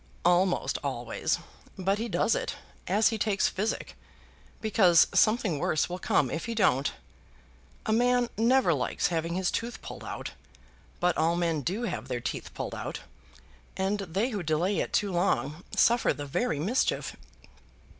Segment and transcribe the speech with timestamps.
[0.25, 1.37] "Almost always;
[1.77, 2.55] but he does it,
[2.87, 3.95] as he takes physic,
[4.59, 6.91] because something worse will come if he don't.
[7.85, 10.31] A man never likes having his tooth pulled out,
[10.99, 13.01] but all men do have their teeth pulled out,
[13.77, 17.15] and they who delay it too long suffer the very mischief."